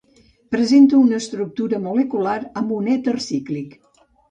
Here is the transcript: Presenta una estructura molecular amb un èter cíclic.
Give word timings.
Presenta 0.53 0.97
una 1.01 1.19
estructura 1.25 1.81
molecular 1.85 2.35
amb 2.63 2.75
un 2.81 2.91
èter 2.97 3.17
cíclic. 3.29 3.81